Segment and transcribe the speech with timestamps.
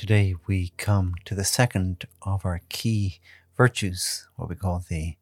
[0.00, 3.20] Today we come to the second of our key
[3.54, 5.16] virtues, what we call the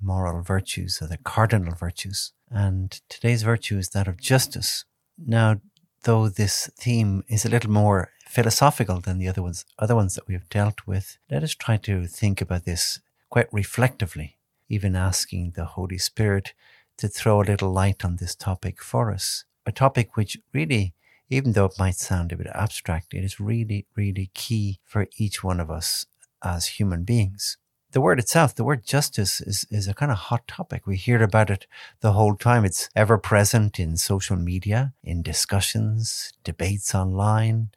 [0.00, 2.32] moral virtues or the cardinal virtues.
[2.48, 4.86] And today's virtue is that of justice.
[5.18, 5.60] Now,
[6.04, 10.26] though this theme is a little more philosophical than the other ones, other ones that
[10.26, 14.38] we have dealt with, let us try to think about this quite reflectively,
[14.70, 16.54] even asking the Holy Spirit
[16.96, 19.44] to throw a little light on this topic for us.
[19.66, 20.93] A topic which really
[21.30, 25.42] even though it might sound a bit abstract, it is really, really key for each
[25.42, 26.06] one of us
[26.42, 27.56] as human beings.
[27.92, 30.84] The word itself, the word justice, is, is a kind of hot topic.
[30.84, 31.66] We hear about it
[32.00, 32.64] the whole time.
[32.64, 37.68] It's ever present in social media, in discussions, debates online.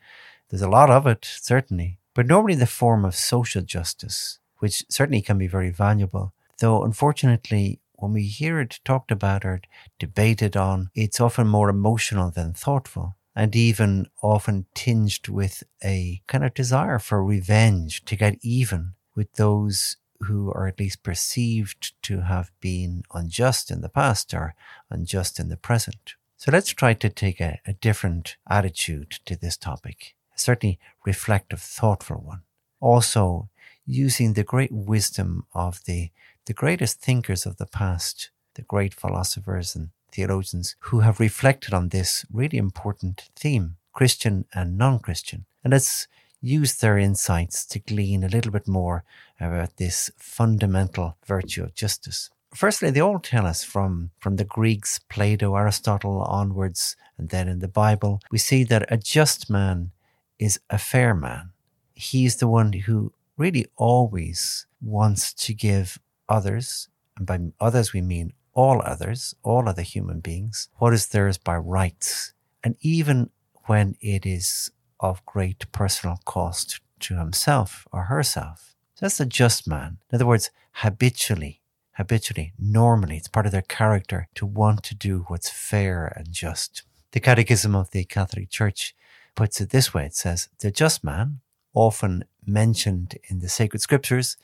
[0.50, 5.22] There's a lot of it, certainly, but normally the form of social justice, which certainly
[5.22, 6.34] can be very valuable.
[6.60, 9.62] Though, unfortunately, when we hear it talked about or
[10.00, 16.44] debated on, it's often more emotional than thoughtful and even often tinged with a kind
[16.44, 22.22] of desire for revenge to get even with those who are at least perceived to
[22.22, 24.56] have been unjust in the past or
[24.90, 26.16] unjust in the present.
[26.36, 31.62] So let's try to take a, a different attitude to this topic, a certainly reflective,
[31.62, 32.42] thoughtful one.
[32.80, 33.50] Also,
[33.86, 36.10] using the great wisdom of the,
[36.48, 41.90] the greatest thinkers of the past, the great philosophers and theologians who have reflected on
[41.90, 45.46] this really important theme, Christian and non Christian.
[45.64, 46.08] And let's
[46.42, 49.04] use their insights to glean a little bit more
[49.40, 52.30] about this fundamental virtue of justice.
[52.54, 57.60] Firstly, they all tell us from, from the Greeks, Plato, Aristotle onwards, and then in
[57.60, 59.92] the Bible, we see that a just man
[60.40, 61.52] is a fair man.
[61.94, 68.34] He's the one who really always wants to give others, and by others we mean
[68.58, 72.34] all others, all other human beings, what is theirs by rights.
[72.64, 73.30] And even
[73.66, 78.76] when it is of great personal cost to himself or herself.
[78.96, 80.00] So that's a just man.
[80.12, 81.62] In other words, habitually,
[81.98, 86.82] habitually, normally, it's part of their character to want to do what's fair and just.
[87.12, 88.96] The Catechism of the Catholic Church
[89.36, 91.42] puts it this way it says, The just man,
[91.76, 94.36] often mentioned in the sacred scriptures,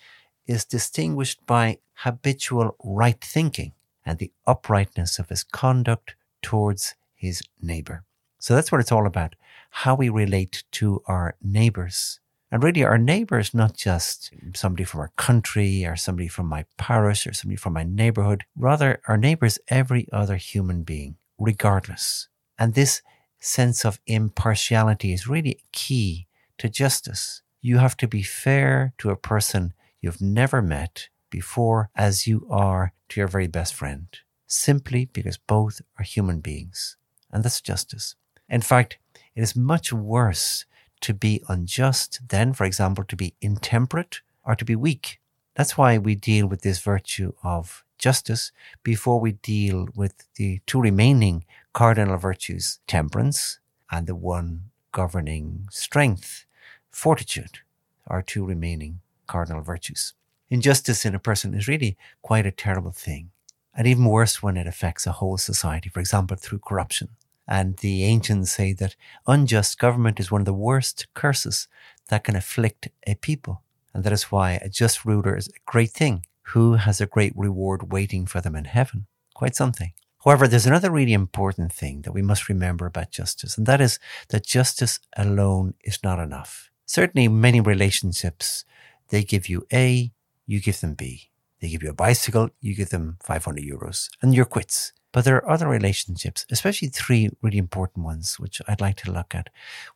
[0.46, 3.74] is distinguished by habitual right thinking
[4.06, 8.04] and the uprightness of his conduct towards his neighbor.
[8.40, 9.36] So that's what it's all about
[9.70, 12.20] how we relate to our neighbors.
[12.52, 16.66] And really, our neighbor is not just somebody from our country or somebody from my
[16.78, 18.44] parish or somebody from my neighborhood.
[18.56, 22.28] Rather, our neighbor is every other human being, regardless.
[22.60, 23.02] And this
[23.40, 26.28] sense of impartiality is really key
[26.60, 27.42] to justice.
[27.62, 32.94] You have to be fair to a person you've never met before as you are
[33.10, 34.06] to your very best friend,
[34.46, 36.96] simply because both are human beings.
[37.32, 38.16] And that's justice.
[38.48, 39.00] In fact,
[39.36, 40.66] it is much worse
[41.02, 45.20] to be unjust than, for example, to be intemperate or to be weak.
[45.56, 48.52] That's why we deal with this virtue of justice
[48.84, 56.46] before we deal with the two remaining cardinal virtues, temperance and the one governing strength,
[56.92, 57.60] fortitude,
[58.06, 60.14] are two remaining cardinal virtues.
[60.54, 63.32] Injustice in a person is really quite a terrible thing.
[63.76, 67.10] And even worse when it affects a whole society, for example, through corruption.
[67.48, 71.68] And the ancients say that unjust government is one of the worst curses
[72.10, 73.64] that can afflict a people.
[73.96, 77.34] And that is why a just ruler is a great thing, who has a great
[77.36, 79.08] reward waiting for them in heaven.
[79.34, 79.94] Quite something.
[80.24, 83.98] However, there's another really important thing that we must remember about justice, and that is
[84.28, 86.70] that justice alone is not enough.
[86.86, 88.66] Certainly, many relationships,
[89.10, 90.12] they give you A,
[90.46, 91.30] you give them B.
[91.60, 94.92] They give you a bicycle, you give them 500 euros, and you're quits.
[95.14, 99.36] But there are other relationships, especially three really important ones, which I'd like to look
[99.36, 99.50] at,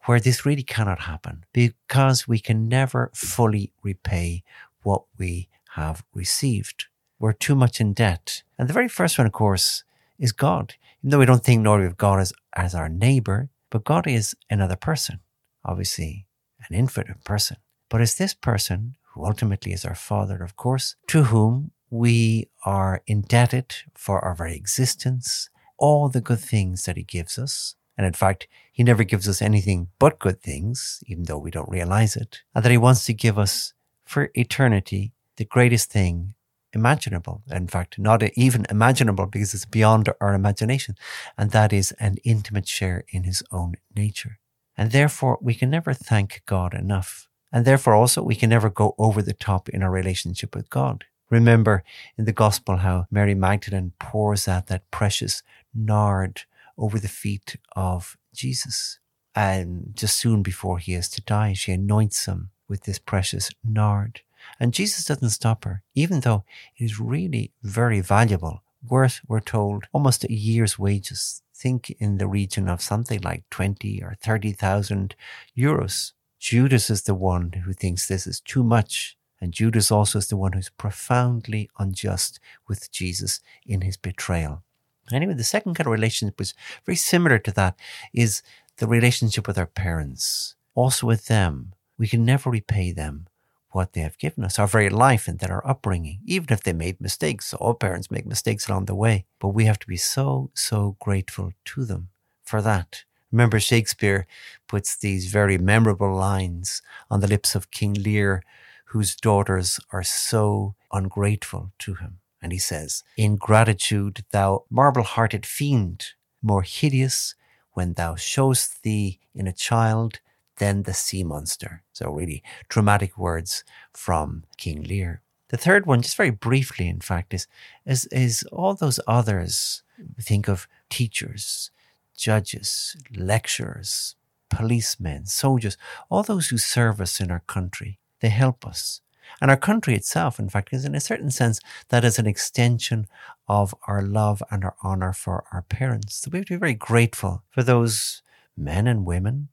[0.05, 4.43] where this really cannot happen because we can never fully repay
[4.83, 6.85] what we have received.
[7.19, 8.43] We're too much in debt.
[8.59, 9.83] And the very first one, of course,
[10.19, 10.75] is God.
[11.01, 14.35] Even though we don't think normally of God as, as our neighbor, but God is
[14.49, 15.19] another person,
[15.65, 16.27] obviously
[16.69, 17.57] an infinite person.
[17.89, 23.01] But is this person who ultimately is our Father, of course, to whom we are
[23.07, 27.75] indebted for our very existence, all the good things that He gives us.
[27.97, 31.69] And in fact, He never gives us anything but good things, even though we don't
[31.69, 32.41] realize it.
[32.53, 33.73] And that He wants to give us
[34.05, 36.35] for eternity the greatest thing
[36.73, 37.41] imaginable.
[37.49, 40.95] In fact, not even imaginable because it's beyond our imagination.
[41.37, 44.39] And that is an intimate share in His own nature.
[44.77, 48.95] And therefore, we can never thank God enough and therefore, also, we can never go
[48.97, 51.05] over the top in our relationship with God.
[51.29, 51.83] Remember
[52.17, 56.41] in the gospel how Mary Magdalene pours out that precious nard
[56.77, 58.99] over the feet of Jesus.
[59.35, 64.21] And just soon before he is to die, she anoints him with this precious nard.
[64.59, 66.43] And Jesus doesn't stop her, even though
[66.77, 71.41] it is really very valuable, worth, we're told, almost a year's wages.
[71.53, 75.15] Think in the region of something like 20 or 30,000
[75.57, 76.13] euros.
[76.39, 79.17] Judas is the one who thinks this is too much.
[79.39, 84.63] And Judas also is the one who's profoundly unjust with Jesus in his betrayal.
[85.11, 86.53] Anyway, the second kind of relationship was
[86.85, 87.79] very similar to that
[88.13, 88.41] is
[88.77, 90.55] the relationship with our parents.
[90.75, 93.27] Also with them, we can never repay them
[93.71, 96.73] what they have given us, our very life and then our upbringing, even if they
[96.73, 97.53] made mistakes.
[97.53, 101.51] All parents make mistakes along the way, but we have to be so, so grateful
[101.65, 102.09] to them
[102.43, 103.03] for that.
[103.31, 104.25] Remember, Shakespeare
[104.67, 108.43] puts these very memorable lines on the lips of King Lear,
[108.85, 112.19] whose daughters are so ungrateful to him.
[112.41, 117.35] And he says, Ingratitude, thou marble hearted fiend, more hideous
[117.73, 120.19] when thou showest thee in a child
[120.57, 121.83] than the sea monster.
[121.93, 123.63] So, really dramatic words
[123.93, 125.21] from King Lear.
[125.49, 127.47] The third one, just very briefly, in fact, is,
[127.85, 129.83] is, is all those others.
[130.19, 131.71] Think of teachers,
[132.17, 134.15] judges, lecturers,
[134.49, 135.77] policemen, soldiers,
[136.09, 137.99] all those who serve us in our country.
[138.19, 139.01] They help us.
[139.41, 141.59] And our country itself, in fact, is in a certain sense
[141.89, 143.07] that is an extension
[143.47, 146.15] of our love and our honor for our parents.
[146.15, 148.21] So we have to be very grateful for those
[148.55, 149.49] men and women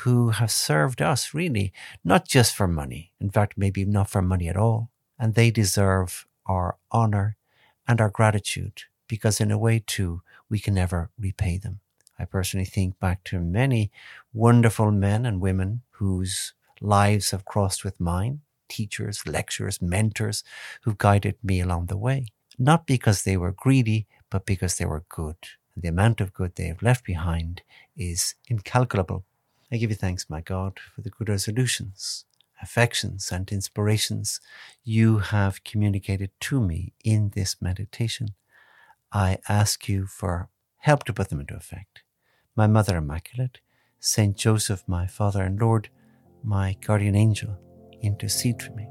[0.00, 1.72] who have served us really,
[2.04, 4.90] not just for money, in fact, maybe not for money at all.
[5.18, 7.36] And they deserve our honor
[7.88, 11.80] and our gratitude because, in a way, too, we can never repay them.
[12.18, 13.90] I personally think back to many
[14.32, 20.42] wonderful men and women whose lives have crossed with mine teachers, lecturers, mentors
[20.82, 22.26] who guided me along the way.
[22.58, 25.36] Not because they were greedy, but because they were good.
[25.76, 27.62] The amount of good they have left behind
[27.96, 29.24] is incalculable.
[29.70, 32.24] I give you thanks, my God, for the good resolutions,
[32.62, 34.40] affections, and inspirations
[34.84, 38.28] you have communicated to me in this meditation.
[39.12, 40.48] I ask you for
[40.78, 42.02] help to put them into effect.
[42.58, 43.58] My Mother Immaculate,
[44.00, 45.90] Saint Joseph, my Father and Lord,
[46.42, 47.58] my guardian angel,
[48.00, 48.88] intercede for me.